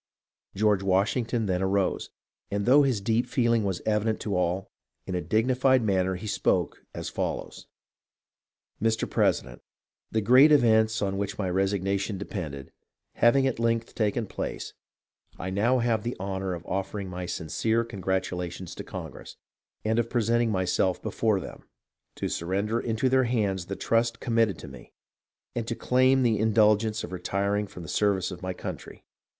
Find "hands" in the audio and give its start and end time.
23.25-23.67